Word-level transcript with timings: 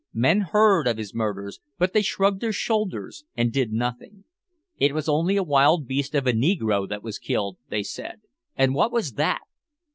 Men 0.15 0.39
heard 0.41 0.87
of 0.87 0.97
his 0.97 1.13
murders, 1.13 1.59
but 1.77 1.93
they 1.93 2.01
shrugged 2.01 2.41
their 2.41 2.51
shoulders 2.51 3.23
and 3.37 3.53
did 3.53 3.71
nothing. 3.71 4.23
It 4.77 4.95
was 4.95 5.07
only 5.07 5.37
a 5.37 5.43
wild 5.43 5.85
beast 5.85 6.15
of 6.15 6.25
a 6.25 6.33
negro 6.33 6.89
that 6.89 7.03
was 7.03 7.19
killed, 7.19 7.59
they 7.69 7.83
said, 7.83 8.21
and 8.55 8.73
what 8.73 8.91
was 8.91 9.13
that! 9.13 9.41